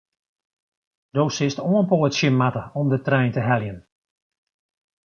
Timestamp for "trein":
3.05-3.31